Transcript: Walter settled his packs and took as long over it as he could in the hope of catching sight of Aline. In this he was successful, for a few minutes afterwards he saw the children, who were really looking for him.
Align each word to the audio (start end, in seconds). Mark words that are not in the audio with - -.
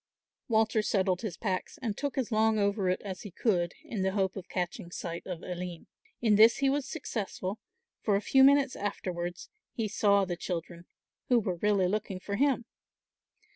Walter 0.47 0.81
settled 0.81 1.21
his 1.21 1.37
packs 1.37 1.77
and 1.79 1.95
took 1.95 2.17
as 2.17 2.31
long 2.31 2.57
over 2.57 2.89
it 2.89 3.01
as 3.03 3.21
he 3.21 3.29
could 3.29 3.75
in 3.83 4.01
the 4.01 4.13
hope 4.13 4.35
of 4.35 4.49
catching 4.49 4.89
sight 4.89 5.27
of 5.27 5.43
Aline. 5.43 5.85
In 6.21 6.37
this 6.37 6.57
he 6.57 6.71
was 6.71 6.89
successful, 6.89 7.59
for 8.01 8.15
a 8.15 8.19
few 8.21 8.43
minutes 8.43 8.75
afterwards 8.75 9.47
he 9.73 9.87
saw 9.87 10.25
the 10.25 10.35
children, 10.35 10.85
who 11.29 11.37
were 11.39 11.57
really 11.57 11.87
looking 11.87 12.19
for 12.19 12.35
him. 12.35 12.65